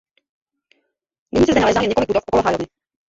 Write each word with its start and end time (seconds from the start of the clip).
Nyní 1.31 1.45
se 1.45 1.51
zde 1.51 1.59
nalézá 1.61 1.81
jen 1.81 1.89
několik 1.89 2.09
budov 2.09 2.23
okolo 2.27 2.43
hájovny. 2.43 2.67